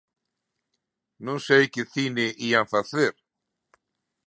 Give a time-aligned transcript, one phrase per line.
[1.25, 3.13] Non sei que cine ían facer.